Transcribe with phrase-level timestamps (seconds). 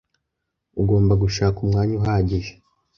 [0.81, 2.53] ugomba gushaka umwanya uhagije